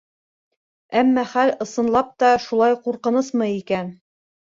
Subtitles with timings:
[1.01, 3.93] Әммә хәл, ысынлап та, шулай ҡурҡынысмы икән?